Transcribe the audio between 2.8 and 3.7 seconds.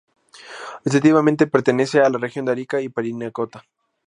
y Parinacota.